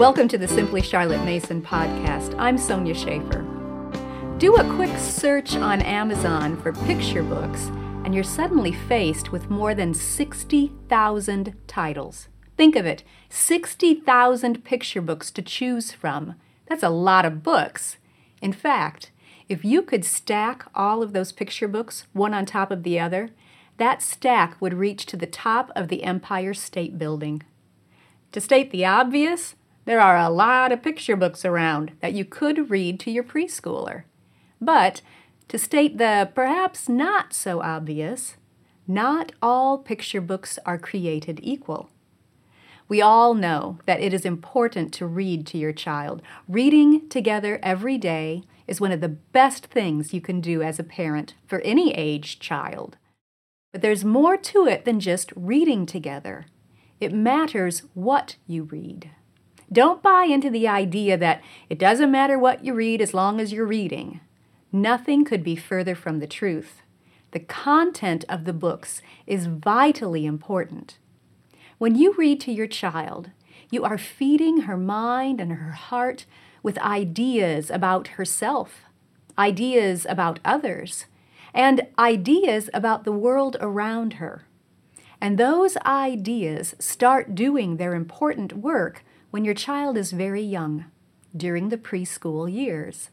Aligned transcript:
Welcome 0.00 0.28
to 0.28 0.38
the 0.38 0.48
Simply 0.48 0.80
Charlotte 0.80 1.26
Mason 1.26 1.60
podcast. 1.60 2.34
I'm 2.38 2.56
Sonya 2.56 2.94
Shafer. 2.94 3.42
Do 4.38 4.56
a 4.56 4.74
quick 4.76 4.98
search 4.98 5.56
on 5.56 5.82
Amazon 5.82 6.56
for 6.62 6.72
picture 6.72 7.22
books, 7.22 7.66
and 8.02 8.14
you're 8.14 8.24
suddenly 8.24 8.72
faced 8.72 9.30
with 9.30 9.50
more 9.50 9.74
than 9.74 9.92
60,000 9.92 11.54
titles. 11.66 12.28
Think 12.56 12.76
of 12.76 12.86
it 12.86 13.04
60,000 13.28 14.64
picture 14.64 15.02
books 15.02 15.30
to 15.32 15.42
choose 15.42 15.92
from. 15.92 16.34
That's 16.66 16.82
a 16.82 16.88
lot 16.88 17.26
of 17.26 17.42
books. 17.42 17.98
In 18.40 18.54
fact, 18.54 19.10
if 19.50 19.66
you 19.66 19.82
could 19.82 20.06
stack 20.06 20.64
all 20.74 21.02
of 21.02 21.12
those 21.12 21.30
picture 21.30 21.68
books 21.68 22.06
one 22.14 22.32
on 22.32 22.46
top 22.46 22.70
of 22.70 22.84
the 22.84 22.98
other, 22.98 23.28
that 23.76 24.00
stack 24.00 24.58
would 24.62 24.72
reach 24.72 25.04
to 25.04 25.18
the 25.18 25.26
top 25.26 25.70
of 25.76 25.88
the 25.88 26.04
Empire 26.04 26.54
State 26.54 26.98
Building. 26.98 27.42
To 28.32 28.40
state 28.40 28.70
the 28.70 28.86
obvious, 28.86 29.56
there 29.84 30.00
are 30.00 30.16
a 30.16 30.30
lot 30.30 30.72
of 30.72 30.82
picture 30.82 31.16
books 31.16 31.44
around 31.44 31.92
that 32.00 32.12
you 32.12 32.24
could 32.24 32.70
read 32.70 33.00
to 33.00 33.10
your 33.10 33.24
preschooler. 33.24 34.04
But 34.60 35.00
to 35.48 35.58
state 35.58 35.98
the 35.98 36.30
perhaps 36.34 36.88
not 36.88 37.32
so 37.32 37.60
obvious, 37.60 38.36
not 38.86 39.32
all 39.40 39.78
picture 39.78 40.20
books 40.20 40.58
are 40.66 40.78
created 40.78 41.40
equal. 41.42 41.90
We 42.88 43.00
all 43.00 43.34
know 43.34 43.78
that 43.86 44.00
it 44.00 44.12
is 44.12 44.24
important 44.24 44.92
to 44.94 45.06
read 45.06 45.46
to 45.46 45.58
your 45.58 45.72
child. 45.72 46.22
Reading 46.48 47.08
together 47.08 47.60
every 47.62 47.96
day 47.96 48.42
is 48.66 48.80
one 48.80 48.90
of 48.90 49.00
the 49.00 49.08
best 49.08 49.66
things 49.66 50.12
you 50.12 50.20
can 50.20 50.40
do 50.40 50.60
as 50.60 50.78
a 50.78 50.84
parent 50.84 51.34
for 51.46 51.60
any 51.60 51.92
age 51.94 52.40
child. 52.40 52.96
But 53.72 53.82
there's 53.82 54.04
more 54.04 54.36
to 54.36 54.66
it 54.66 54.84
than 54.84 54.98
just 54.98 55.32
reading 55.36 55.86
together. 55.86 56.46
It 56.98 57.12
matters 57.12 57.84
what 57.94 58.36
you 58.46 58.64
read. 58.64 59.10
Don't 59.72 60.02
buy 60.02 60.24
into 60.24 60.50
the 60.50 60.66
idea 60.66 61.16
that 61.16 61.42
it 61.68 61.78
doesn't 61.78 62.10
matter 62.10 62.38
what 62.38 62.64
you 62.64 62.74
read 62.74 63.00
as 63.00 63.14
long 63.14 63.40
as 63.40 63.52
you're 63.52 63.66
reading. 63.66 64.20
Nothing 64.72 65.24
could 65.24 65.44
be 65.44 65.54
further 65.54 65.94
from 65.94 66.18
the 66.18 66.26
truth. 66.26 66.82
The 67.30 67.40
content 67.40 68.24
of 68.28 68.44
the 68.44 68.52
books 68.52 69.00
is 69.26 69.46
vitally 69.46 70.26
important. 70.26 70.98
When 71.78 71.94
you 71.94 72.14
read 72.14 72.40
to 72.40 72.52
your 72.52 72.66
child, 72.66 73.30
you 73.70 73.84
are 73.84 73.98
feeding 73.98 74.62
her 74.62 74.76
mind 74.76 75.40
and 75.40 75.52
her 75.52 75.72
heart 75.72 76.26
with 76.62 76.76
ideas 76.78 77.70
about 77.70 78.08
herself, 78.08 78.82
ideas 79.38 80.04
about 80.08 80.40
others, 80.44 81.06
and 81.54 81.86
ideas 81.96 82.68
about 82.74 83.04
the 83.04 83.12
world 83.12 83.56
around 83.60 84.14
her. 84.14 84.46
And 85.20 85.38
those 85.38 85.76
ideas 85.78 86.74
start 86.80 87.36
doing 87.36 87.76
their 87.76 87.94
important 87.94 88.54
work 88.54 89.04
when 89.30 89.44
your 89.44 89.54
child 89.54 89.96
is 89.96 90.12
very 90.12 90.42
young, 90.42 90.86
during 91.36 91.68
the 91.68 91.78
preschool 91.78 92.52
years. 92.52 93.10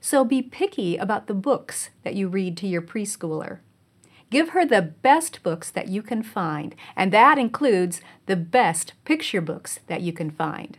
So 0.00 0.24
be 0.24 0.42
picky 0.42 0.96
about 0.96 1.26
the 1.26 1.34
books 1.34 1.90
that 2.02 2.14
you 2.14 2.28
read 2.28 2.56
to 2.58 2.66
your 2.66 2.82
preschooler. 2.82 3.60
Give 4.28 4.50
her 4.50 4.66
the 4.66 4.82
best 4.82 5.42
books 5.42 5.70
that 5.70 5.88
you 5.88 6.02
can 6.02 6.22
find, 6.22 6.74
and 6.96 7.12
that 7.12 7.38
includes 7.38 8.00
the 8.26 8.36
best 8.36 8.92
picture 9.04 9.40
books 9.40 9.80
that 9.86 10.02
you 10.02 10.12
can 10.12 10.30
find. 10.30 10.78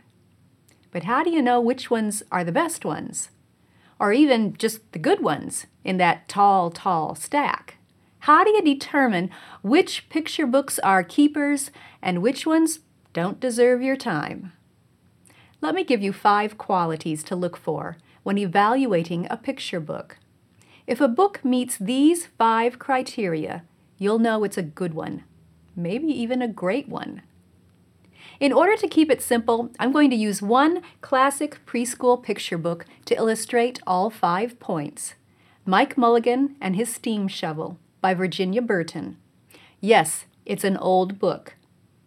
But 0.90 1.04
how 1.04 1.22
do 1.22 1.30
you 1.30 1.42
know 1.42 1.60
which 1.60 1.90
ones 1.90 2.22
are 2.30 2.44
the 2.44 2.52
best 2.52 2.84
ones? 2.84 3.30
Or 3.98 4.12
even 4.12 4.56
just 4.56 4.92
the 4.92 4.98
good 4.98 5.20
ones 5.20 5.66
in 5.82 5.96
that 5.96 6.28
tall, 6.28 6.70
tall 6.70 7.14
stack? 7.14 7.78
How 8.20 8.44
do 8.44 8.50
you 8.50 8.62
determine 8.62 9.30
which 9.62 10.08
picture 10.08 10.46
books 10.46 10.78
are 10.80 11.02
keepers 11.02 11.70
and 12.02 12.22
which 12.22 12.46
ones 12.46 12.80
don't 13.12 13.40
deserve 13.40 13.82
your 13.82 13.96
time? 13.96 14.52
Let 15.60 15.74
me 15.74 15.82
give 15.82 16.02
you 16.02 16.12
five 16.12 16.56
qualities 16.56 17.24
to 17.24 17.36
look 17.36 17.56
for 17.56 17.96
when 18.22 18.38
evaluating 18.38 19.26
a 19.28 19.36
picture 19.36 19.80
book. 19.80 20.18
If 20.86 21.00
a 21.00 21.08
book 21.08 21.44
meets 21.44 21.76
these 21.76 22.26
five 22.26 22.78
criteria, 22.78 23.64
you'll 23.98 24.20
know 24.20 24.44
it's 24.44 24.56
a 24.56 24.62
good 24.62 24.94
one, 24.94 25.24
maybe 25.74 26.06
even 26.06 26.40
a 26.40 26.48
great 26.48 26.88
one. 26.88 27.22
In 28.38 28.52
order 28.52 28.76
to 28.76 28.86
keep 28.86 29.10
it 29.10 29.20
simple, 29.20 29.70
I'm 29.80 29.90
going 29.90 30.10
to 30.10 30.16
use 30.16 30.40
one 30.40 30.80
classic 31.00 31.58
preschool 31.66 32.22
picture 32.22 32.58
book 32.58 32.86
to 33.06 33.16
illustrate 33.16 33.80
all 33.86 34.10
five 34.10 34.60
points 34.60 35.14
Mike 35.66 35.98
Mulligan 35.98 36.54
and 36.60 36.76
His 36.76 36.94
Steam 36.94 37.26
Shovel 37.28 37.78
by 38.00 38.14
Virginia 38.14 38.62
Burton. 38.62 39.16
Yes, 39.80 40.24
it's 40.46 40.64
an 40.64 40.76
old 40.76 41.18
book. 41.18 41.56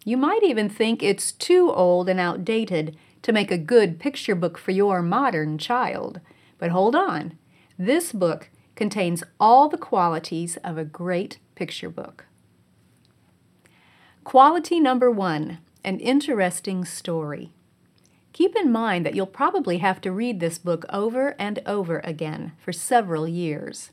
You 0.04 0.16
might 0.16 0.42
even 0.42 0.68
think 0.68 1.02
it's 1.02 1.30
too 1.30 1.70
old 1.70 2.08
and 2.08 2.18
outdated 2.18 2.96
to 3.22 3.32
make 3.32 3.50
a 3.50 3.58
good 3.58 3.98
picture 3.98 4.34
book 4.34 4.58
for 4.58 4.72
your 4.72 5.02
modern 5.02 5.58
child. 5.58 6.20
But 6.58 6.70
hold 6.70 6.94
on, 6.94 7.38
this 7.78 8.12
book 8.12 8.50
contains 8.74 9.22
all 9.38 9.68
the 9.68 9.78
qualities 9.78 10.56
of 10.58 10.76
a 10.76 10.84
great 10.84 11.38
picture 11.54 11.90
book. 11.90 12.26
Quality 14.24 14.80
number 14.80 15.10
one 15.10 15.58
an 15.84 15.98
interesting 15.98 16.84
story. 16.84 17.50
Keep 18.32 18.56
in 18.56 18.70
mind 18.70 19.04
that 19.04 19.14
you'll 19.14 19.26
probably 19.26 19.78
have 19.78 20.00
to 20.00 20.12
read 20.12 20.38
this 20.38 20.58
book 20.58 20.84
over 20.90 21.34
and 21.38 21.60
over 21.66 21.98
again 22.04 22.52
for 22.64 22.72
several 22.72 23.26
years. 23.26 23.90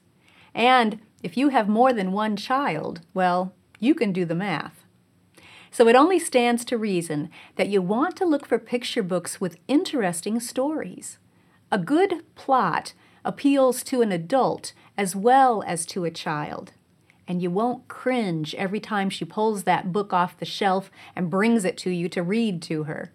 And 0.53 0.99
if 1.23 1.35
you 1.35 1.49
have 1.49 1.67
more 1.67 1.91
than 1.91 2.11
one 2.11 2.35
child, 2.35 3.01
well, 3.13 3.53
you 3.79 3.95
can 3.95 4.13
do 4.13 4.23
the 4.23 4.35
math. 4.35 4.78
So 5.71 5.87
it 5.87 5.95
only 5.95 6.19
stands 6.19 6.65
to 6.65 6.77
reason 6.77 7.29
that 7.55 7.69
you 7.69 7.81
want 7.81 8.15
to 8.17 8.25
look 8.25 8.45
for 8.45 8.59
picture 8.59 9.03
books 9.03 9.39
with 9.39 9.59
interesting 9.67 10.39
stories. 10.39 11.19
A 11.71 11.77
good 11.77 12.23
plot 12.35 12.93
appeals 13.23 13.83
to 13.83 14.01
an 14.01 14.11
adult 14.11 14.73
as 14.97 15.15
well 15.15 15.63
as 15.67 15.85
to 15.87 16.05
a 16.05 16.11
child. 16.11 16.73
And 17.27 17.43
you 17.43 17.51
won't 17.51 17.87
cringe 17.87 18.55
every 18.55 18.79
time 18.79 19.09
she 19.09 19.23
pulls 19.23 19.63
that 19.63 19.93
book 19.93 20.11
off 20.11 20.39
the 20.39 20.45
shelf 20.45 20.89
and 21.15 21.29
brings 21.29 21.63
it 21.63 21.77
to 21.79 21.91
you 21.91 22.09
to 22.09 22.23
read 22.23 22.61
to 22.63 22.83
her. 22.83 23.11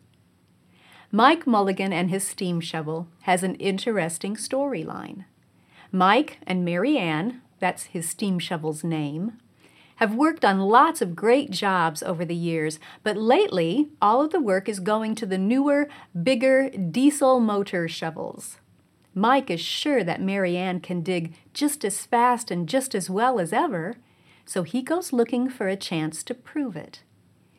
Mike 1.10 1.46
Mulligan 1.46 1.92
and 1.92 2.10
his 2.10 2.26
steam 2.26 2.60
shovel 2.60 3.08
has 3.22 3.42
an 3.42 3.56
interesting 3.56 4.36
storyline. 4.36 5.24
Mike 5.90 6.38
and 6.46 6.64
Mary 6.64 6.98
Ann, 6.98 7.40
that's 7.58 7.84
his 7.84 8.08
steam 8.08 8.38
shovel's 8.38 8.82
name, 8.82 9.38
have 9.96 10.14
worked 10.14 10.44
on 10.44 10.60
lots 10.60 11.00
of 11.00 11.14
great 11.14 11.50
jobs 11.50 12.02
over 12.02 12.24
the 12.24 12.34
years, 12.34 12.78
but 13.02 13.16
lately 13.16 13.88
all 14.02 14.22
of 14.22 14.30
the 14.30 14.40
work 14.40 14.68
is 14.68 14.80
going 14.80 15.14
to 15.14 15.26
the 15.26 15.38
newer, 15.38 15.88
bigger 16.20 16.70
diesel 16.70 17.40
motor 17.40 17.86
shovels. 17.86 18.58
Mike 19.14 19.50
is 19.50 19.60
sure 19.60 20.02
that 20.02 20.20
Mary 20.20 20.56
Ann 20.56 20.80
can 20.80 21.00
dig 21.02 21.34
just 21.52 21.84
as 21.84 22.04
fast 22.04 22.50
and 22.50 22.68
just 22.68 22.94
as 22.94 23.08
well 23.08 23.38
as 23.38 23.52
ever, 23.52 23.94
so 24.44 24.64
he 24.64 24.82
goes 24.82 25.12
looking 25.12 25.48
for 25.48 25.68
a 25.68 25.76
chance 25.76 26.22
to 26.24 26.34
prove 26.34 26.76
it. 26.76 27.02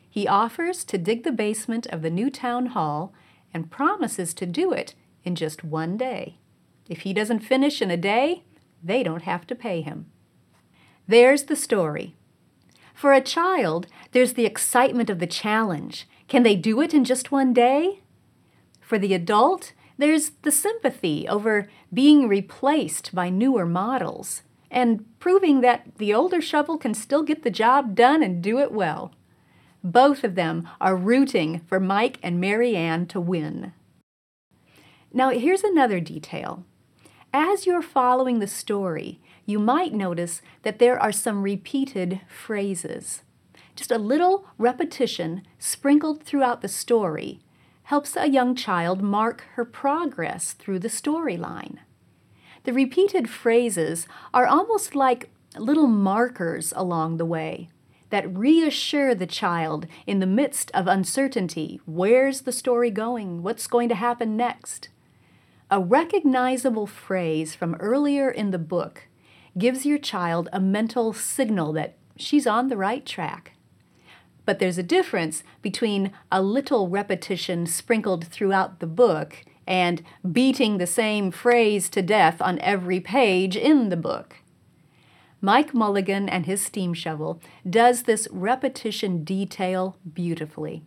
He 0.08 0.28
offers 0.28 0.84
to 0.84 0.98
dig 0.98 1.24
the 1.24 1.32
basement 1.32 1.86
of 1.86 2.02
the 2.02 2.10
new 2.10 2.30
town 2.30 2.66
hall 2.66 3.14
and 3.52 3.70
promises 3.70 4.34
to 4.34 4.46
do 4.46 4.72
it 4.72 4.94
in 5.24 5.34
just 5.34 5.64
one 5.64 5.96
day. 5.96 6.38
If 6.88 7.00
he 7.00 7.12
doesn't 7.12 7.40
finish 7.40 7.80
in 7.80 7.90
a 7.90 7.96
day, 7.96 8.44
they 8.82 9.02
don't 9.02 9.22
have 9.22 9.46
to 9.48 9.54
pay 9.54 9.80
him. 9.80 10.06
There's 11.08 11.44
the 11.44 11.56
story. 11.56 12.16
For 12.96 13.12
a 13.12 13.20
child, 13.20 13.88
there's 14.12 14.32
the 14.32 14.46
excitement 14.46 15.10
of 15.10 15.18
the 15.18 15.26
challenge. 15.26 16.08
Can 16.28 16.44
they 16.44 16.56
do 16.56 16.80
it 16.80 16.94
in 16.94 17.04
just 17.04 17.30
one 17.30 17.52
day? 17.52 18.00
For 18.80 18.98
the 18.98 19.12
adult, 19.12 19.74
there's 19.98 20.30
the 20.40 20.50
sympathy 20.50 21.28
over 21.28 21.68
being 21.92 22.26
replaced 22.26 23.14
by 23.14 23.28
newer 23.28 23.66
models 23.66 24.44
and 24.70 25.04
proving 25.18 25.60
that 25.60 25.98
the 25.98 26.14
older 26.14 26.40
shovel 26.40 26.78
can 26.78 26.94
still 26.94 27.22
get 27.22 27.42
the 27.42 27.50
job 27.50 27.94
done 27.94 28.22
and 28.22 28.42
do 28.42 28.60
it 28.60 28.72
well. 28.72 29.12
Both 29.84 30.24
of 30.24 30.34
them 30.34 30.66
are 30.80 30.96
rooting 30.96 31.60
for 31.66 31.78
Mike 31.78 32.18
and 32.22 32.40
Mary 32.40 32.74
Ann 32.74 33.04
to 33.08 33.20
win. 33.20 33.74
Now, 35.12 35.28
here's 35.28 35.62
another 35.62 36.00
detail. 36.00 36.64
As 37.30 37.66
you're 37.66 37.82
following 37.82 38.38
the 38.38 38.46
story, 38.46 39.20
you 39.46 39.58
might 39.60 39.94
notice 39.94 40.42
that 40.62 40.78
there 40.78 41.00
are 41.00 41.12
some 41.12 41.42
repeated 41.42 42.20
phrases. 42.28 43.22
Just 43.76 43.92
a 43.92 43.98
little 43.98 44.46
repetition 44.58 45.42
sprinkled 45.58 46.22
throughout 46.22 46.60
the 46.60 46.68
story 46.68 47.40
helps 47.84 48.16
a 48.16 48.28
young 48.28 48.56
child 48.56 49.00
mark 49.00 49.44
her 49.54 49.64
progress 49.64 50.52
through 50.52 50.80
the 50.80 50.88
storyline. 50.88 51.78
The 52.64 52.72
repeated 52.72 53.30
phrases 53.30 54.08
are 54.34 54.46
almost 54.46 54.96
like 54.96 55.30
little 55.56 55.86
markers 55.86 56.72
along 56.74 57.16
the 57.16 57.24
way 57.24 57.68
that 58.10 58.36
reassure 58.36 59.14
the 59.14 59.26
child 59.26 59.86
in 60.06 60.18
the 60.18 60.26
midst 60.26 60.70
of 60.72 60.88
uncertainty 60.88 61.80
where's 61.86 62.40
the 62.42 62.52
story 62.52 62.90
going? 62.90 63.42
What's 63.42 63.68
going 63.68 63.88
to 63.88 63.94
happen 63.94 64.36
next? 64.36 64.88
A 65.70 65.80
recognizable 65.80 66.86
phrase 66.86 67.54
from 67.54 67.76
earlier 67.76 68.30
in 68.30 68.50
the 68.50 68.58
book 68.58 69.08
gives 69.58 69.86
your 69.86 69.98
child 69.98 70.48
a 70.52 70.60
mental 70.60 71.12
signal 71.12 71.72
that 71.72 71.96
she's 72.16 72.46
on 72.46 72.68
the 72.68 72.76
right 72.76 73.04
track. 73.04 73.52
But 74.44 74.58
there's 74.58 74.78
a 74.78 74.82
difference 74.82 75.42
between 75.60 76.12
a 76.30 76.40
little 76.40 76.88
repetition 76.88 77.66
sprinkled 77.66 78.26
throughout 78.26 78.78
the 78.80 78.86
book 78.86 79.44
and 79.66 80.02
beating 80.30 80.78
the 80.78 80.86
same 80.86 81.30
phrase 81.30 81.88
to 81.90 82.02
death 82.02 82.40
on 82.40 82.58
every 82.60 83.00
page 83.00 83.56
in 83.56 83.88
the 83.88 83.96
book. 83.96 84.36
Mike 85.40 85.74
Mulligan 85.74 86.28
and 86.28 86.46
his 86.46 86.64
steam 86.64 86.94
shovel 86.94 87.40
does 87.68 88.04
this 88.04 88.28
repetition 88.30 89.24
detail 89.24 89.96
beautifully. 90.14 90.82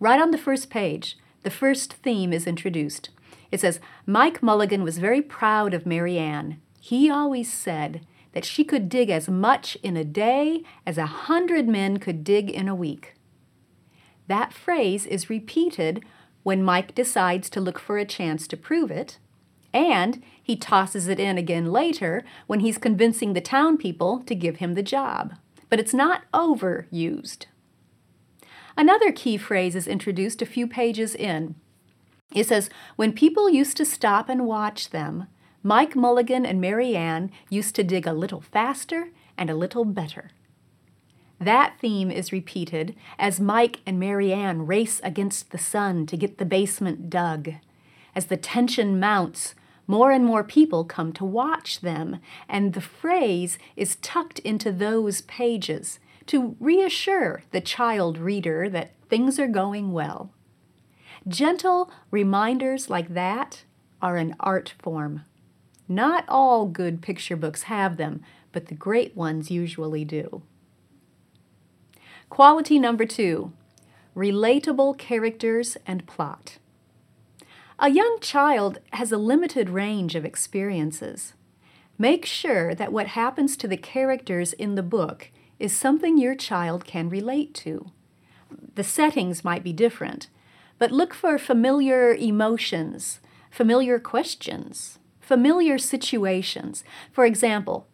Right 0.00 0.20
on 0.20 0.30
the 0.30 0.38
first 0.38 0.70
page, 0.70 1.16
the 1.42 1.50
first 1.50 1.92
theme 1.94 2.32
is 2.32 2.46
introduced. 2.46 3.10
It 3.50 3.60
says, 3.60 3.78
Mike 4.04 4.42
Mulligan 4.42 4.82
was 4.82 4.98
very 4.98 5.22
proud 5.22 5.72
of 5.72 5.86
Mary 5.86 6.18
Ann. 6.18 6.60
He 6.86 7.10
always 7.10 7.52
said 7.52 8.06
that 8.30 8.44
she 8.44 8.62
could 8.62 8.88
dig 8.88 9.10
as 9.10 9.28
much 9.28 9.76
in 9.82 9.96
a 9.96 10.04
day 10.04 10.62
as 10.86 10.98
a 10.98 11.06
hundred 11.26 11.66
men 11.66 11.96
could 11.96 12.22
dig 12.22 12.48
in 12.48 12.68
a 12.68 12.76
week. 12.76 13.14
That 14.28 14.52
phrase 14.52 15.04
is 15.04 15.28
repeated 15.28 16.04
when 16.44 16.62
Mike 16.62 16.94
decides 16.94 17.50
to 17.50 17.60
look 17.60 17.80
for 17.80 17.98
a 17.98 18.04
chance 18.04 18.46
to 18.46 18.56
prove 18.56 18.92
it, 18.92 19.18
and 19.72 20.22
he 20.40 20.54
tosses 20.54 21.08
it 21.08 21.18
in 21.18 21.36
again 21.36 21.72
later 21.72 22.24
when 22.46 22.60
he's 22.60 22.78
convincing 22.78 23.32
the 23.32 23.40
town 23.40 23.76
people 23.78 24.20
to 24.20 24.36
give 24.36 24.58
him 24.58 24.74
the 24.74 24.82
job. 24.84 25.34
But 25.68 25.80
it's 25.80 25.92
not 25.92 26.22
overused. 26.32 27.46
Another 28.76 29.10
key 29.10 29.36
phrase 29.36 29.74
is 29.74 29.88
introduced 29.88 30.40
a 30.40 30.46
few 30.46 30.68
pages 30.68 31.16
in. 31.16 31.56
It 32.32 32.46
says, 32.46 32.70
When 32.94 33.12
people 33.12 33.50
used 33.50 33.76
to 33.78 33.84
stop 33.84 34.28
and 34.28 34.46
watch 34.46 34.90
them, 34.90 35.26
Mike 35.66 35.96
Mulligan 35.96 36.46
and 36.46 36.60
Mary 36.60 36.94
Ann 36.94 37.28
used 37.50 37.74
to 37.74 37.82
dig 37.82 38.06
a 38.06 38.12
little 38.12 38.40
faster 38.40 39.08
and 39.36 39.50
a 39.50 39.54
little 39.56 39.84
better. 39.84 40.30
That 41.40 41.74
theme 41.80 42.08
is 42.08 42.30
repeated 42.30 42.94
as 43.18 43.40
Mike 43.40 43.80
and 43.84 43.98
Mary 43.98 44.32
Ann 44.32 44.64
race 44.64 45.00
against 45.02 45.50
the 45.50 45.58
sun 45.58 46.06
to 46.06 46.16
get 46.16 46.38
the 46.38 46.44
basement 46.44 47.10
dug. 47.10 47.54
As 48.14 48.26
the 48.26 48.36
tension 48.36 49.00
mounts, 49.00 49.56
more 49.88 50.12
and 50.12 50.24
more 50.24 50.44
people 50.44 50.84
come 50.84 51.12
to 51.14 51.24
watch 51.24 51.80
them, 51.80 52.20
and 52.48 52.72
the 52.72 52.80
phrase 52.80 53.58
is 53.74 53.96
tucked 53.96 54.38
into 54.38 54.70
those 54.70 55.22
pages 55.22 55.98
to 56.26 56.54
reassure 56.60 57.42
the 57.50 57.60
child 57.60 58.18
reader 58.18 58.68
that 58.68 58.92
things 59.08 59.40
are 59.40 59.48
going 59.48 59.92
well. 59.92 60.30
Gentle 61.26 61.90
reminders 62.12 62.88
like 62.88 63.14
that 63.14 63.64
are 64.00 64.16
an 64.16 64.36
art 64.38 64.72
form. 64.80 65.22
Not 65.88 66.24
all 66.28 66.66
good 66.66 67.00
picture 67.00 67.36
books 67.36 67.64
have 67.64 67.96
them, 67.96 68.22
but 68.52 68.66
the 68.66 68.74
great 68.74 69.16
ones 69.16 69.50
usually 69.50 70.04
do. 70.04 70.42
Quality 72.28 72.78
number 72.78 73.06
two 73.06 73.52
relatable 74.16 74.96
characters 74.96 75.76
and 75.86 76.06
plot. 76.06 76.56
A 77.78 77.90
young 77.90 78.18
child 78.22 78.78
has 78.94 79.12
a 79.12 79.18
limited 79.18 79.68
range 79.68 80.14
of 80.14 80.24
experiences. 80.24 81.34
Make 81.98 82.24
sure 82.24 82.74
that 82.74 82.92
what 82.92 83.08
happens 83.08 83.56
to 83.58 83.68
the 83.68 83.76
characters 83.76 84.54
in 84.54 84.74
the 84.74 84.82
book 84.82 85.30
is 85.58 85.76
something 85.76 86.16
your 86.16 86.34
child 86.34 86.86
can 86.86 87.10
relate 87.10 87.52
to. 87.54 87.90
The 88.74 88.84
settings 88.84 89.44
might 89.44 89.62
be 89.62 89.74
different, 89.74 90.28
but 90.78 90.92
look 90.92 91.12
for 91.12 91.36
familiar 91.36 92.14
emotions, 92.14 93.20
familiar 93.50 93.98
questions, 93.98 94.98
familiar 95.26 95.76
situations. 95.76 96.84
For 97.10 97.26
example, 97.26 97.88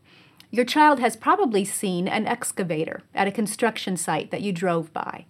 your 0.51 0.67
child 0.67 1.01
has 1.01 1.17
probably 1.17 1.65
seen 1.65 2.07
an 2.07 2.27
excavator 2.27 3.03
at 3.15 3.27
a 3.27 3.33
construction 3.33 3.97
site 3.97 4.31
that 4.31 4.43
you 4.43 4.53
drove 4.53 4.93
by. 4.93 5.25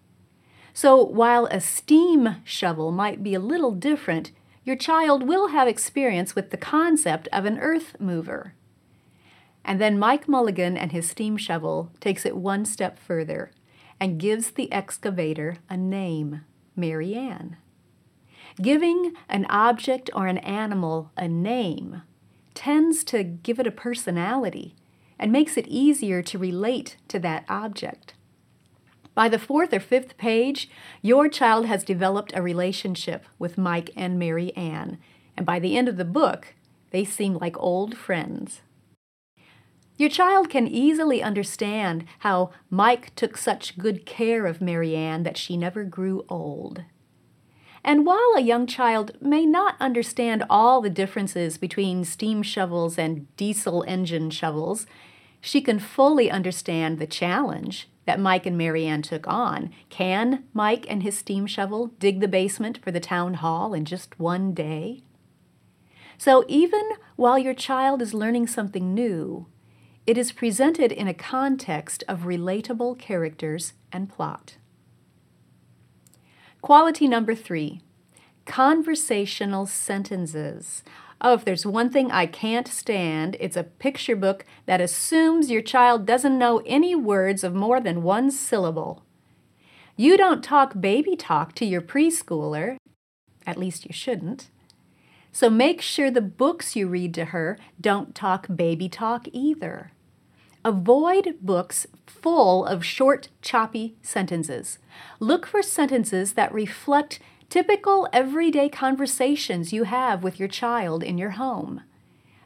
So 0.75 1.01
while 1.01 1.47
a 1.47 1.61
steam 1.61 2.37
shovel 2.43 2.91
might 2.91 3.23
be 3.23 3.35
a 3.35 3.41
little 3.41 3.71
different, 3.71 4.33
your 4.65 4.75
child 4.75 5.29
will 5.29 5.49
have 5.49 5.69
experience 5.69 6.35
with 6.35 6.51
the 6.51 6.57
concept 6.57 7.29
of 7.33 7.45
an 7.45 7.61
earth 7.61 7.95
mover. 8.01 8.55
And 9.65 9.81
then 9.81 9.97
Mike 9.97 10.27
Mulligan 10.27 10.77
and 10.77 10.91
his 10.91 11.09
steam 11.09 11.37
shovel 11.37 11.93
takes 12.01 12.27
it 12.27 12.37
one 12.37 12.65
step 12.65 12.99
further 12.99 13.53
and 14.01 14.19
gives 14.19 14.51
the 14.51 14.73
excavator 14.73 15.59
a 15.71 15.77
name, 15.77 16.41
Mary 16.75 17.15
Ann. 17.15 17.59
Giving 18.61 19.15
an 19.29 19.47
object 19.47 20.11
or 20.15 20.27
an 20.27 20.39
animal 20.39 21.11
a 21.17 21.27
name 21.29 22.03
tends 22.55 23.03
to 23.05 23.25
give 23.25 23.59
it 23.59 23.67
a 23.67 23.73
personality 23.73 24.75
and 25.19 25.33
makes 25.33 25.57
it 25.57 25.67
easier 25.69 26.23
to 26.23 26.39
relate 26.39 26.97
to 27.09 27.19
that 27.21 27.45
object. 27.49 28.15
By 29.15 29.29
the 29.29 29.39
fourth 29.39 29.73
or 29.73 29.81
fifth 29.81 30.17
page, 30.17 30.71
your 31.01 31.29
child 31.29 31.67
has 31.67 31.85
developed 31.85 32.33
a 32.35 32.43
relationship 32.43 33.25
with 33.39 33.59
Mike 33.59 33.91
and 33.95 34.19
Mary 34.19 34.55
Ann, 34.57 34.99
and 35.37 35.45
by 35.47 35.59
the 35.59 35.77
end 35.77 35.89
of 35.89 35.97
the 35.97 36.05
book, 36.05 36.55
they 36.91 37.05
seem 37.05 37.35
like 37.35 37.59
old 37.59 37.97
friends. 37.97 38.63
Your 39.97 40.09
child 40.09 40.49
can 40.49 40.67
easily 40.67 41.23
understand 41.23 42.07
how 42.21 42.51
Mike 42.71 43.15
took 43.15 43.37
such 43.37 43.79
good 43.79 44.07
care 44.07 44.47
of 44.47 44.61
Mary 44.61 44.97
Ann 44.97 45.23
that 45.23 45.37
she 45.37 45.57
never 45.57 45.85
grew 45.85 46.25
old. 46.29 46.85
And 47.85 48.07
while 48.07 48.35
a 48.37 48.41
young 48.41 48.67
child 48.67 49.13
may 49.21 49.45
not 49.45 49.75
understand 49.81 50.45
all 50.49 50.81
the 50.81 50.91
differences 50.91 51.59
between 51.59 52.05
steam 52.05 52.43
shovels 52.43 52.97
and 52.97 53.35
diesel 53.37 53.85
engine 53.89 54.31
shovels, 54.31 54.87
she 55.41 55.61
can 55.61 55.81
fully 55.81 56.31
understand 56.31 56.99
the 56.99 57.07
challenge 57.07 57.89
that 58.05 58.21
Mike 58.21 58.47
and 58.47 58.57
Mary 58.57 58.87
Ann 58.87 59.03
took 59.03 59.27
on. 59.27 59.71
Can 59.89 60.45
Mike 60.53 60.87
and 60.89 61.03
his 61.03 61.19
steam 61.19 61.47
shovel 61.47 61.89
dig 61.99 62.21
the 62.21 62.29
basement 62.29 62.79
for 62.83 62.91
the 62.91 63.01
town 63.01 63.35
hall 63.35 63.75
in 63.75 63.85
just 63.85 64.19
one 64.19 64.55
day? 64.55 65.03
So 66.19 66.45
even 66.47 66.83
while 67.17 67.39
your 67.39 67.55
child 67.55 68.01
is 68.01 68.15
learning 68.15 68.47
something 68.47 68.95
new, 68.95 69.47
it 70.07 70.17
is 70.17 70.33
presented 70.33 70.93
in 70.93 71.09
a 71.09 71.15
context 71.15 72.05
of 72.09 72.21
relatable 72.21 72.99
characters 72.99 73.73
and 73.93 74.09
plot. 74.09 74.57
Quality 76.63 77.09
number 77.09 77.35
three 77.35 77.81
conversational 78.47 79.67
sentences. 79.67 80.85
Oh, 81.21 81.35
if 81.35 81.45
there's 81.45 81.67
one 81.67 81.91
thing 81.91 82.11
I 82.11 82.27
can't 82.27 82.69
stand, 82.69 83.37
it's 83.41 83.57
a 83.57 83.65
picture 83.65 84.15
book 84.15 84.45
that 84.67 84.81
assumes 84.81 85.51
your 85.51 85.63
child 85.63 86.07
doesn't 86.07 86.39
know 86.39 86.63
any 86.65 86.95
words 86.95 87.43
of 87.43 87.53
more 87.55 87.81
than 87.81 88.05
one 88.05 88.31
syllable. 88.31 89.03
You 89.97 90.17
don't 90.17 90.43
talk 90.43 90.81
baby 90.81 91.17
talk 91.17 91.55
to 91.57 91.65
your 91.65 91.83
preschooler, 91.83 92.77
at 93.45 93.59
least 93.59 93.85
you 93.85 93.93
shouldn't. 93.93 94.49
So 95.33 95.51
make 95.51 95.81
sure 95.81 96.11
the 96.13 96.21
books 96.21 96.77
you 96.77 96.87
read 96.87 97.13
to 97.15 97.27
her 97.27 97.59
don't 97.81 98.15
talk 98.15 98.47
baby 98.55 98.89
talk 98.89 99.27
either. 99.33 99.93
Avoid 100.65 101.39
books 101.41 101.87
full 102.07 102.65
of 102.65 102.85
short, 102.85 103.29
choppy 103.41 103.97
sentences. 104.03 104.79
Look 105.19 105.47
for 105.47 105.63
sentences 105.63 106.35
that 106.35 106.53
reflect 106.55 107.19
Typical 107.53 108.09
everyday 108.15 108.71
conversations 108.71 109.75
you 109.75 109.85
have 109.85 110.23
with 110.23 110.39
your 110.41 110.49
child 110.49 111.03
in 111.03 111.19
your 111.19 111.33
home. 111.33 111.83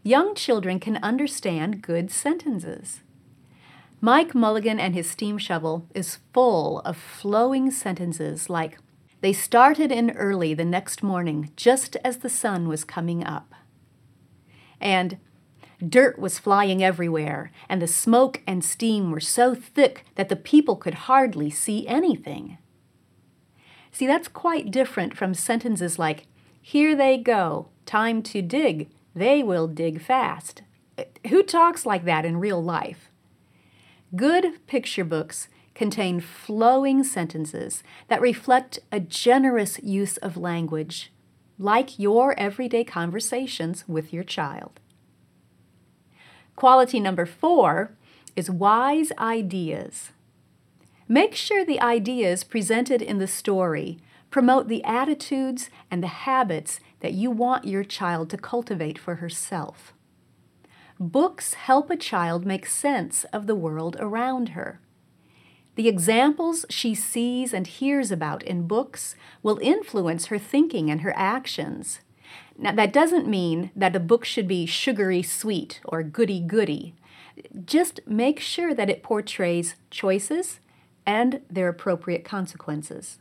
Young 0.03 0.35
children 0.35 0.81
can 0.81 0.97
understand 0.97 1.81
good 1.81 2.11
sentences. 2.11 3.03
Mike 4.01 4.35
Mulligan 4.35 4.81
and 4.81 4.97
his 4.97 5.09
steam 5.09 5.39
shovel 5.39 5.87
is 5.95 6.19
full 6.35 6.81
of 6.81 6.97
flowing 6.97 7.71
sentences 7.71 8.51
like, 8.51 8.81
They 9.21 9.33
started 9.33 9.93
in 9.93 10.11
early 10.11 10.55
the 10.55 10.65
next 10.65 11.05
morning, 11.05 11.53
just 11.55 11.95
as 12.03 12.17
the 12.17 12.29
sun 12.29 12.67
was 12.67 12.83
coming 12.83 13.25
up. 13.25 13.55
And, 14.81 15.19
Dirt 15.87 16.19
was 16.19 16.39
flying 16.39 16.83
everywhere, 16.83 17.51
and 17.69 17.83
the 17.83 17.87
smoke 17.87 18.41
and 18.47 18.65
steam 18.65 19.11
were 19.11 19.21
so 19.21 19.55
thick 19.55 20.05
that 20.15 20.29
the 20.29 20.37
people 20.37 20.77
could 20.77 20.95
hardly 20.95 21.51
see 21.51 21.87
anything. 21.87 22.57
See, 23.93 24.07
that's 24.07 24.29
quite 24.29 24.71
different 24.71 25.17
from 25.17 25.35
sentences 25.35 25.99
like, 25.99 26.27
Here 26.63 26.97
they 26.97 27.19
go, 27.19 27.69
time 27.85 28.23
to 28.25 28.43
dig, 28.43 28.91
they 29.15 29.43
will 29.43 29.69
dig 29.69 30.01
fast. 30.01 30.63
Who 31.29 31.43
talks 31.43 31.85
like 31.85 32.05
that 32.05 32.25
in 32.25 32.39
real 32.39 32.63
life? 32.63 33.11
Good 34.15 34.67
picture 34.67 35.05
books 35.05 35.49
contain 35.75 36.21
flowing 36.21 37.05
sentences 37.05 37.83
that 38.09 38.21
reflect 38.21 38.79
a 38.91 38.99
generous 38.99 39.79
use 39.83 40.17
of 40.19 40.39
language, 40.39 41.13
like 41.59 41.99
your 41.99 42.39
everyday 42.39 42.83
conversations 42.85 43.87
with 43.87 44.13
your 44.13 44.25
child. 44.25 44.81
Quality 46.57 47.01
number 47.01 47.27
four 47.27 47.93
is 48.35 48.51
wise 48.51 49.13
ideas. 49.19 50.11
Make 51.07 51.35
sure 51.35 51.65
the 51.65 51.81
ideas 51.81 52.43
presented 52.43 53.01
in 53.01 53.19
the 53.19 53.29
story 53.29 53.99
promote 54.31 54.69
the 54.69 54.85
attitudes 54.85 55.71
and 55.91 56.03
the 56.03 56.09
habits 56.09 56.81
that 57.01 57.15
you 57.15 57.31
want 57.31 57.65
your 57.65 57.85
child 57.85 58.29
to 58.31 58.37
cultivate 58.37 58.99
for 58.99 59.17
herself. 59.17 59.95
Books 60.99 61.55
help 61.55 61.91
a 61.91 61.97
child 61.97 62.45
make 62.45 62.67
sense 62.67 63.25
of 63.33 63.47
the 63.47 63.55
world 63.55 63.97
around 64.01 64.51
her. 64.51 64.81
The 65.77 65.89
examples 65.89 66.65
she 66.71 66.95
sees 66.95 67.53
and 67.53 67.67
hears 67.67 68.11
about 68.11 68.43
in 68.43 68.67
books 68.67 69.15
will 69.43 69.59
influence 69.63 70.27
her 70.27 70.39
thinking 70.39 70.91
and 70.91 71.03
her 71.03 71.13
actions. 71.17 72.01
Now, 72.59 72.73
that 72.73 72.93
doesn't 72.93 73.29
mean 73.29 73.71
that 73.77 73.97
a 73.97 74.01
book 74.01 74.25
should 74.25 74.49
be 74.49 74.67
sugary 74.67 75.23
sweet 75.23 75.81
or 75.85 76.03
goody 76.03 76.41
goody. 76.41 76.95
Just 77.65 78.01
make 78.07 78.41
sure 78.41 78.75
that 78.75 78.89
it 78.89 79.03
portrays 79.03 79.77
choices 79.91 80.61
and 81.05 81.41
their 81.51 81.69
appropriate 81.69 82.25
consequences. 82.25 83.19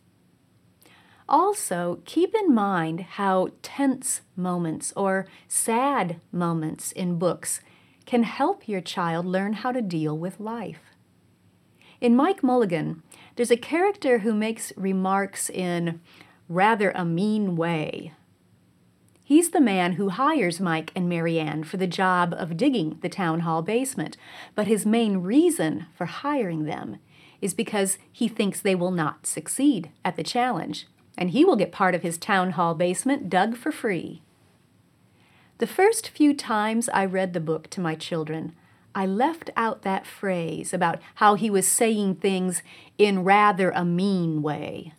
Also, 1.28 2.02
keep 2.06 2.36
in 2.36 2.54
mind 2.54 3.02
how 3.02 3.50
tense 3.62 4.22
moments 4.36 4.94
or 4.96 5.28
sad 5.48 6.22
moments 6.32 6.92
in 6.92 7.18
books 7.18 7.62
can 8.06 8.24
help 8.24 8.68
your 8.68 8.82
child 8.82 9.26
learn 9.26 9.54
how 9.54 9.72
to 9.72 9.82
deal 9.82 10.18
with 10.18 10.40
life. 10.40 10.82
In 12.00 12.16
Mike 12.16 12.44
Mulligan, 12.44 13.02
there's 13.36 13.52
a 13.52 13.58
character 13.58 14.20
who 14.20 14.34
makes 14.34 14.72
remarks 14.78 15.50
in 15.50 16.00
rather 16.48 16.92
a 16.92 17.04
mean 17.04 17.56
way. 17.56 18.14
He's 19.28 19.50
the 19.50 19.60
man 19.60 19.94
who 19.94 20.10
hires 20.10 20.60
Mike 20.60 20.92
and 20.96 21.10
Mary 21.10 21.40
Ann 21.40 21.64
for 21.64 21.78
the 21.78 21.88
job 21.88 22.36
of 22.38 22.58
digging 22.58 23.00
the 23.02 23.10
town 23.10 23.40
hall 23.40 23.64
basement, 23.64 24.18
but 24.54 24.68
his 24.68 24.86
main 24.86 25.18
reason 25.18 25.88
for 25.96 26.06
hiring 26.06 26.66
them 26.66 26.98
is 27.42 27.56
because 27.56 27.98
he 28.12 28.28
thinks 28.28 28.62
they 28.62 28.76
will 28.76 28.92
not 28.92 29.26
succeed 29.26 29.90
at 30.06 30.16
the 30.16 30.22
challenge, 30.22 30.86
and 31.18 31.32
he 31.32 31.44
will 31.44 31.56
get 31.56 31.72
part 31.72 31.96
of 31.96 32.04
his 32.04 32.20
town 32.20 32.52
hall 32.52 32.76
basement 32.76 33.28
dug 33.28 33.58
for 33.58 33.72
free. 33.72 34.22
The 35.58 35.66
first 35.66 36.10
few 36.10 36.36
times 36.36 36.88
I 36.90 37.04
read 37.06 37.34
the 37.34 37.40
book 37.40 37.68
to 37.72 37.82
my 37.82 37.96
children, 37.96 38.54
I 38.94 39.08
left 39.08 39.50
out 39.58 39.82
that 39.82 40.06
phrase 40.06 40.72
about 40.72 41.00
how 41.16 41.34
he 41.34 41.50
was 41.50 41.68
saying 41.68 42.18
things 42.18 42.62
in 43.00 43.24
rather 43.24 43.72
a 43.72 43.84
mean 43.84 44.44
way. 44.44 44.94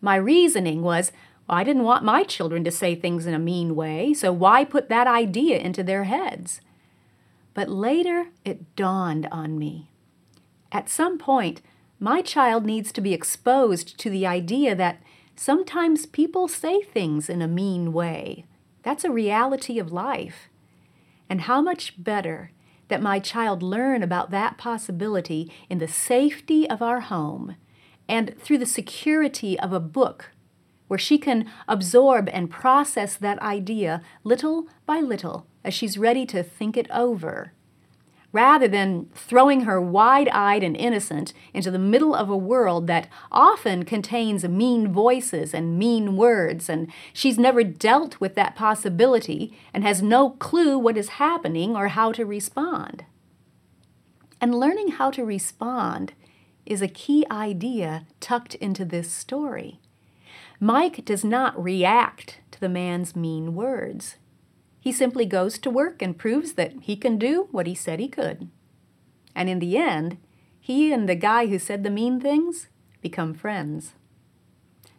My 0.00 0.16
reasoning 0.16 0.80
was 0.80 1.12
I 1.48 1.64
didn't 1.64 1.84
want 1.84 2.04
my 2.04 2.24
children 2.24 2.62
to 2.64 2.70
say 2.70 2.94
things 2.94 3.26
in 3.26 3.34
a 3.34 3.38
mean 3.38 3.74
way, 3.74 4.12
so 4.12 4.32
why 4.32 4.64
put 4.64 4.88
that 4.88 5.06
idea 5.06 5.58
into 5.58 5.82
their 5.82 6.04
heads? 6.04 6.60
But 7.54 7.70
later 7.70 8.26
it 8.44 8.76
dawned 8.76 9.26
on 9.32 9.58
me. 9.58 9.90
At 10.70 10.90
some 10.90 11.18
point, 11.18 11.62
my 11.98 12.20
child 12.20 12.64
needs 12.64 12.92
to 12.92 13.00
be 13.00 13.14
exposed 13.14 13.98
to 13.98 14.10
the 14.10 14.26
idea 14.26 14.74
that 14.74 15.02
sometimes 15.36 16.06
people 16.06 16.48
say 16.48 16.82
things 16.82 17.30
in 17.30 17.40
a 17.40 17.48
mean 17.48 17.92
way. 17.92 18.44
That's 18.82 19.04
a 19.04 19.10
reality 19.10 19.78
of 19.78 19.90
life. 19.90 20.48
And 21.30 21.42
how 21.42 21.60
much 21.62 22.02
better 22.02 22.52
that 22.88 23.02
my 23.02 23.18
child 23.18 23.62
learn 23.62 24.02
about 24.02 24.30
that 24.30 24.58
possibility 24.58 25.50
in 25.68 25.78
the 25.78 25.88
safety 25.88 26.68
of 26.68 26.82
our 26.82 27.00
home 27.00 27.56
and 28.08 28.34
through 28.38 28.58
the 28.58 28.66
security 28.66 29.58
of 29.58 29.72
a 29.72 29.80
book 29.80 30.30
where 30.88 30.98
she 30.98 31.18
can 31.18 31.48
absorb 31.68 32.28
and 32.32 32.50
process 32.50 33.16
that 33.16 33.40
idea 33.40 34.02
little 34.24 34.66
by 34.84 35.00
little 35.00 35.46
as 35.64 35.72
she's 35.72 35.96
ready 35.96 36.26
to 36.26 36.42
think 36.42 36.76
it 36.76 36.90
over 36.90 37.52
rather 38.32 38.68
than 38.68 39.08
throwing 39.14 39.62
her 39.62 39.80
wide 39.80 40.28
eyed 40.28 40.62
and 40.62 40.76
innocent 40.76 41.32
into 41.54 41.70
the 41.70 41.78
middle 41.78 42.14
of 42.14 42.28
a 42.28 42.36
world 42.36 42.86
that 42.86 43.08
often 43.32 43.84
contains 43.84 44.44
mean 44.44 44.92
voices 44.92 45.54
and 45.54 45.78
mean 45.78 46.16
words, 46.16 46.68
and 46.68 46.92
she's 47.12 47.38
never 47.38 47.64
dealt 47.64 48.20
with 48.20 48.34
that 48.34 48.54
possibility 48.54 49.56
and 49.72 49.82
has 49.82 50.02
no 50.02 50.30
clue 50.30 50.78
what 50.78 50.96
is 50.96 51.08
happening 51.10 51.74
or 51.74 51.88
how 51.88 52.12
to 52.12 52.26
respond. 52.26 53.04
And 54.40 54.54
learning 54.54 54.88
how 54.92 55.10
to 55.12 55.24
respond 55.24 56.12
is 56.66 56.82
a 56.82 56.88
key 56.88 57.24
idea 57.30 58.06
tucked 58.20 58.54
into 58.56 58.84
this 58.84 59.10
story. 59.10 59.80
Mike 60.60 61.04
does 61.04 61.24
not 61.24 61.62
react 61.62 62.40
to 62.50 62.60
the 62.60 62.68
man's 62.68 63.14
mean 63.14 63.54
words. 63.54 64.16
He 64.80 64.90
simply 64.90 65.24
goes 65.24 65.58
to 65.58 65.70
work 65.70 66.02
and 66.02 66.18
proves 66.18 66.54
that 66.54 66.72
he 66.82 66.96
can 66.96 67.18
do 67.18 67.48
what 67.52 67.66
he 67.66 67.74
said 67.74 68.00
he 68.00 68.08
could. 68.08 68.48
And 69.34 69.48
in 69.48 69.60
the 69.60 69.76
end, 69.76 70.18
he 70.58 70.92
and 70.92 71.08
the 71.08 71.14
guy 71.14 71.46
who 71.46 71.58
said 71.58 71.84
the 71.84 71.90
mean 71.90 72.20
things 72.20 72.68
become 73.00 73.34
friends. 73.34 73.92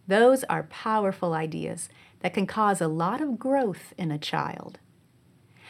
Those 0.08 0.44
are 0.46 0.64
powerful 0.64 1.34
ideas 1.34 1.90
that 2.22 2.34
can 2.34 2.48
cause 2.48 2.82
a 2.82 2.88
lot 2.88 3.22
of 3.22 3.38
growth 3.38 3.94
in 3.98 4.12
a 4.12 4.18
child. 4.18 4.80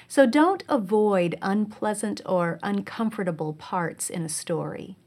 So 0.07 0.25
don't 0.25 0.63
avoid 0.69 1.37
unpleasant 1.41 2.21
or 2.25 2.59
uncomfortable 2.63 3.53
parts 3.53 4.09
in 4.09 4.23
a 4.23 4.29
story. 4.29 4.97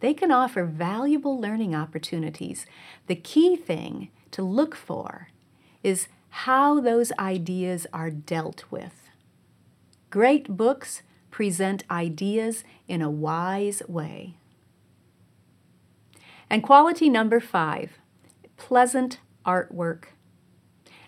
They 0.00 0.14
can 0.14 0.30
offer 0.30 0.64
valuable 0.64 1.40
learning 1.40 1.74
opportunities. 1.74 2.66
The 3.06 3.16
key 3.16 3.56
thing 3.56 4.10
to 4.30 4.42
look 4.42 4.74
for 4.74 5.28
is 5.82 6.08
how 6.30 6.80
those 6.80 7.10
ideas 7.18 7.86
are 7.92 8.10
dealt 8.10 8.64
with. 8.70 9.08
Great 10.10 10.56
books 10.56 11.02
present 11.30 11.84
ideas 11.90 12.64
in 12.86 13.02
a 13.02 13.10
wise 13.10 13.82
way. 13.88 14.34
And 16.50 16.62
quality 16.62 17.08
number 17.08 17.40
five 17.40 17.92
pleasant 18.56 19.20
artwork. 19.46 20.04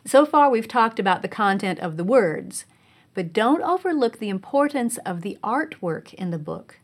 So 0.07 0.25
far, 0.25 0.49
we've 0.51 0.69
talked 0.69 0.99
about 0.99 1.21
the 1.23 1.29
content 1.29 1.81
of 1.81 1.97
the 1.97 2.05
words, 2.05 2.65
but 3.13 3.33
don't 3.33 3.63
overlook 3.63 4.19
the 4.19 4.29
importance 4.29 4.99
of 4.99 5.23
the 5.23 5.37
artwork 5.43 6.15
in 6.15 6.31
the 6.31 6.39
book. 6.39 6.79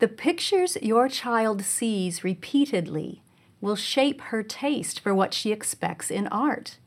The 0.00 0.08
pictures 0.08 0.78
your 0.80 1.10
child 1.10 1.62
sees 1.62 2.24
repeatedly 2.24 3.20
will 3.60 3.76
shape 3.76 4.22
her 4.22 4.42
taste 4.42 4.98
for 4.98 5.14
what 5.14 5.34
she 5.34 5.52
expects 5.52 6.10
in 6.10 6.26
art. 6.28 6.78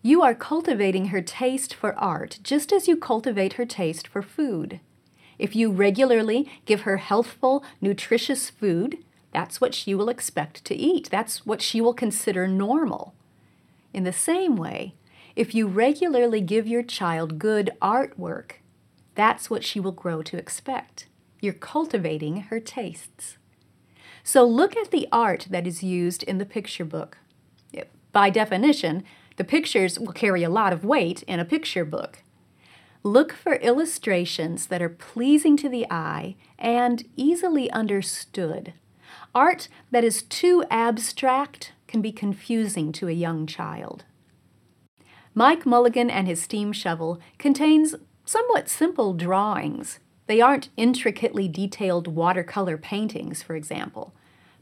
You 0.00 0.22
are 0.22 0.36
cultivating 0.36 1.06
her 1.06 1.20
taste 1.20 1.74
for 1.74 1.98
art 1.98 2.38
just 2.44 2.72
as 2.72 2.86
you 2.86 2.96
cultivate 2.96 3.54
her 3.54 3.66
taste 3.66 4.06
for 4.06 4.22
food. 4.22 4.78
If 5.36 5.56
you 5.56 5.72
regularly 5.72 6.48
give 6.64 6.82
her 6.82 6.98
healthful, 6.98 7.64
nutritious 7.80 8.50
food, 8.50 8.98
that's 9.32 9.60
what 9.60 9.74
she 9.74 9.92
will 9.92 10.08
expect 10.08 10.64
to 10.66 10.76
eat. 10.76 11.10
That's 11.10 11.44
what 11.44 11.60
she 11.60 11.80
will 11.80 11.94
consider 11.94 12.46
normal. 12.46 13.14
In 13.92 14.04
the 14.04 14.12
same 14.12 14.54
way, 14.54 14.94
if 15.34 15.56
you 15.56 15.66
regularly 15.66 16.40
give 16.40 16.68
your 16.68 16.84
child 16.84 17.40
good 17.40 17.72
artwork, 17.82 18.52
that's 19.16 19.50
what 19.50 19.64
she 19.64 19.80
will 19.80 19.90
grow 19.90 20.22
to 20.22 20.36
expect. 20.38 21.08
You're 21.40 21.52
cultivating 21.54 22.42
her 22.42 22.60
tastes. 22.60 23.38
So 24.22 24.44
look 24.44 24.76
at 24.76 24.90
the 24.90 25.08
art 25.10 25.46
that 25.50 25.66
is 25.66 25.82
used 25.82 26.22
in 26.22 26.38
the 26.38 26.46
picture 26.46 26.84
book. 26.84 27.18
By 28.12 28.30
definition, 28.30 29.04
the 29.36 29.44
pictures 29.44 29.98
will 29.98 30.12
carry 30.12 30.42
a 30.42 30.50
lot 30.50 30.72
of 30.72 30.84
weight 30.84 31.22
in 31.24 31.38
a 31.38 31.44
picture 31.44 31.84
book. 31.84 32.22
Look 33.02 33.32
for 33.32 33.54
illustrations 33.54 34.66
that 34.66 34.82
are 34.82 34.88
pleasing 34.88 35.56
to 35.58 35.68
the 35.68 35.86
eye 35.90 36.36
and 36.58 37.04
easily 37.16 37.70
understood. 37.70 38.74
Art 39.34 39.68
that 39.90 40.04
is 40.04 40.22
too 40.22 40.64
abstract 40.70 41.72
can 41.86 42.02
be 42.02 42.12
confusing 42.12 42.92
to 42.92 43.08
a 43.08 43.12
young 43.12 43.46
child. 43.46 44.04
Mike 45.34 45.64
Mulligan 45.64 46.10
and 46.10 46.26
his 46.26 46.42
steam 46.42 46.72
shovel 46.72 47.20
contains 47.38 47.94
somewhat 48.24 48.68
simple 48.68 49.14
drawings. 49.14 50.00
They 50.30 50.40
aren't 50.40 50.68
intricately 50.76 51.48
detailed 51.48 52.06
watercolor 52.06 52.78
paintings, 52.78 53.42
for 53.42 53.56
example, 53.56 54.14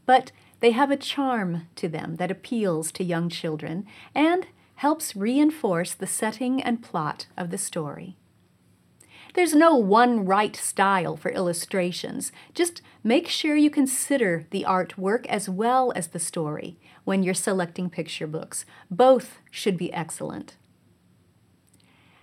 but 0.07 0.31
they 0.61 0.71
have 0.71 0.89
a 0.89 0.97
charm 0.97 1.67
to 1.75 1.87
them 1.87 2.15
that 2.15 2.31
appeals 2.31 2.91
to 2.93 3.03
young 3.03 3.29
children 3.29 3.85
and 4.15 4.47
helps 4.77 5.15
reinforce 5.15 5.93
the 5.93 6.07
setting 6.07 6.59
and 6.59 6.81
plot 6.81 7.27
of 7.37 7.51
the 7.51 7.57
story. 7.59 8.15
There's 9.35 9.53
no 9.53 9.75
one 9.75 10.25
right 10.25 10.55
style 10.55 11.15
for 11.15 11.29
illustrations. 11.29 12.31
Just 12.55 12.81
make 13.03 13.27
sure 13.27 13.55
you 13.55 13.69
consider 13.69 14.47
the 14.49 14.65
artwork 14.67 15.27
as 15.27 15.47
well 15.47 15.93
as 15.95 16.07
the 16.07 16.19
story 16.19 16.79
when 17.03 17.21
you're 17.21 17.35
selecting 17.35 17.91
picture 17.91 18.25
books. 18.25 18.65
Both 18.89 19.37
should 19.51 19.77
be 19.77 19.93
excellent. 19.93 20.55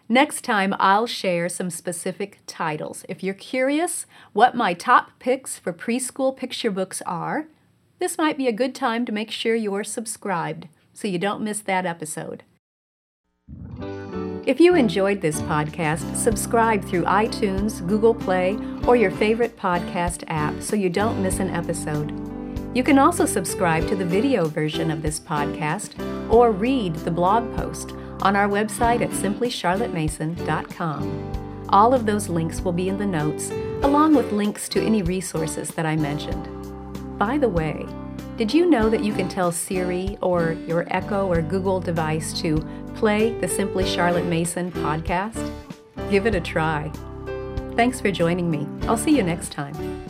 Next 0.08 0.44
time, 0.44 0.72
I'll 0.78 1.08
share 1.08 1.48
some 1.48 1.68
specific 1.68 2.38
titles. 2.46 3.04
If 3.08 3.24
you're 3.24 3.34
curious 3.34 4.06
what 4.32 4.54
my 4.54 4.72
top 4.72 5.10
picks 5.18 5.58
for 5.58 5.72
preschool 5.72 6.36
picture 6.36 6.70
books 6.70 7.02
are, 7.06 7.48
this 7.98 8.16
might 8.16 8.36
be 8.36 8.46
a 8.46 8.52
good 8.52 8.72
time 8.72 9.04
to 9.06 9.12
make 9.12 9.32
sure 9.32 9.56
you're 9.56 9.82
subscribed 9.82 10.68
so 10.92 11.08
you 11.08 11.18
don't 11.18 11.42
miss 11.42 11.58
that 11.60 11.86
episode. 11.86 12.44
If 14.46 14.60
you 14.60 14.76
enjoyed 14.76 15.20
this 15.20 15.40
podcast, 15.42 16.14
subscribe 16.14 16.84
through 16.84 17.02
iTunes, 17.02 17.84
Google 17.84 18.14
Play, 18.14 18.56
or 18.86 18.94
your 18.94 19.10
favorite 19.10 19.56
podcast 19.56 20.22
app 20.28 20.62
so 20.62 20.76
you 20.76 20.88
don't 20.88 21.20
miss 21.20 21.40
an 21.40 21.50
episode. 21.50 22.12
You 22.76 22.84
can 22.84 23.00
also 23.00 23.26
subscribe 23.26 23.88
to 23.88 23.96
the 23.96 24.04
video 24.04 24.46
version 24.46 24.92
of 24.92 25.02
this 25.02 25.18
podcast 25.18 25.98
or 26.30 26.52
read 26.52 26.94
the 26.94 27.10
blog 27.10 27.56
post 27.56 27.90
on 28.22 28.36
our 28.36 28.48
website 28.48 29.02
at 29.02 29.10
simplycharlottemason.com. 29.10 31.44
All 31.68 31.92
of 31.92 32.06
those 32.06 32.28
links 32.28 32.60
will 32.60 32.72
be 32.72 32.88
in 32.88 32.98
the 32.98 33.06
notes, 33.06 33.50
along 33.82 34.14
with 34.14 34.32
links 34.32 34.68
to 34.70 34.80
any 34.80 35.02
resources 35.02 35.70
that 35.70 35.86
I 35.86 35.96
mentioned. 35.96 36.48
By 37.18 37.38
the 37.38 37.48
way, 37.48 37.86
did 38.36 38.52
you 38.52 38.68
know 38.68 38.90
that 38.90 39.02
you 39.02 39.14
can 39.14 39.28
tell 39.28 39.50
Siri 39.50 40.18
or 40.20 40.52
your 40.66 40.86
Echo 40.90 41.26
or 41.26 41.42
Google 41.42 41.80
device 41.80 42.38
to 42.40 42.64
play 42.94 43.38
the 43.40 43.48
Simply 43.48 43.84
Charlotte 43.84 44.26
Mason 44.26 44.70
podcast? 44.70 45.52
Give 46.10 46.26
it 46.26 46.34
a 46.34 46.40
try. 46.40 46.92
Thanks 47.74 48.00
for 48.00 48.10
joining 48.10 48.50
me. 48.50 48.66
I'll 48.82 48.96
see 48.96 49.16
you 49.16 49.22
next 49.22 49.52
time. 49.52 50.05